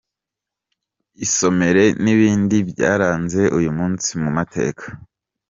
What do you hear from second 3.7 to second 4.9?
munsi mu mateka.